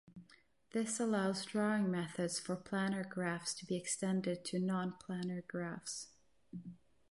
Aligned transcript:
This 0.71 0.99
allows 0.99 1.45
drawing 1.45 1.91
methods 1.91 2.39
for 2.39 2.55
planar 2.57 3.07
graphs 3.07 3.53
to 3.53 3.67
be 3.67 3.75
extended 3.75 4.43
to 4.45 4.57
non-planar 4.59 5.45
graphs. 5.47 6.07